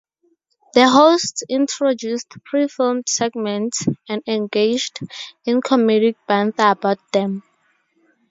[0.73, 4.97] The hosts introduced pre-filmed segments and engaged
[5.45, 7.43] in comedic banter about them.